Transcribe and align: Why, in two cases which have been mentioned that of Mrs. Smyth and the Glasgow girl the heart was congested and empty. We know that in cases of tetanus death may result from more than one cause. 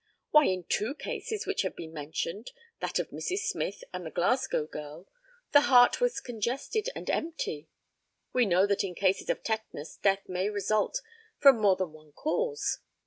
Why, 0.31 0.45
in 0.45 0.63
two 0.63 0.95
cases 0.95 1.45
which 1.45 1.61
have 1.61 1.75
been 1.75 1.93
mentioned 1.93 2.53
that 2.79 2.97
of 2.97 3.11
Mrs. 3.11 3.41
Smyth 3.41 3.83
and 3.93 4.03
the 4.03 4.09
Glasgow 4.09 4.65
girl 4.65 5.05
the 5.51 5.61
heart 5.69 6.01
was 6.01 6.19
congested 6.19 6.89
and 6.95 7.07
empty. 7.07 7.69
We 8.33 8.47
know 8.47 8.65
that 8.65 8.83
in 8.83 8.95
cases 8.95 9.29
of 9.29 9.43
tetanus 9.43 9.97
death 9.97 10.27
may 10.27 10.49
result 10.49 11.03
from 11.37 11.59
more 11.59 11.75
than 11.75 11.93
one 11.93 12.13
cause. 12.13 12.79